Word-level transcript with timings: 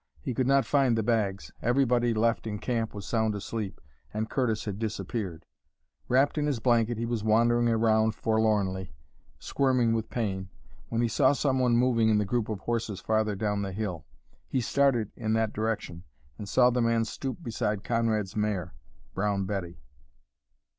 He 0.19 0.33
could 0.33 0.47
not 0.47 0.65
find 0.65 0.97
the 0.97 1.03
bags, 1.03 1.51
everybody 1.61 2.11
left 2.11 2.47
in 2.47 2.57
camp 2.57 2.95
was 2.95 3.05
sound 3.05 3.35
asleep, 3.35 3.79
and 4.11 4.31
Curtis 4.31 4.65
had 4.65 4.79
disappeared. 4.79 5.45
Wrapped 6.07 6.39
in 6.39 6.47
his 6.47 6.59
blanket 6.59 6.97
he 6.97 7.05
was 7.05 7.23
wandering 7.23 7.69
around 7.69 8.15
forlornly, 8.15 8.95
squirming 9.37 9.93
with 9.93 10.09
pain, 10.09 10.49
when 10.89 11.01
he 11.03 11.07
saw 11.07 11.33
some 11.33 11.59
one 11.59 11.77
moving 11.77 12.09
in 12.09 12.17
the 12.17 12.25
group 12.25 12.49
of 12.49 12.61
horses 12.61 12.99
farther 12.99 13.35
down 13.35 13.61
the 13.61 13.73
hill. 13.73 14.07
He 14.47 14.59
started 14.59 15.11
in 15.15 15.33
that 15.33 15.53
direction 15.53 16.03
and 16.35 16.49
saw 16.49 16.71
the 16.71 16.81
man 16.81 17.05
stoop 17.05 17.37
beside 17.43 17.83
Conrad's 17.83 18.35
mare, 18.35 18.73
Brown 19.13 19.45
Betty. 19.45 19.77